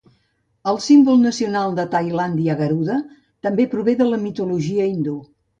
[0.71, 2.97] El símbol nacional de Tailàndia, Garuda,
[3.49, 5.19] també prové de la mitologia hindú.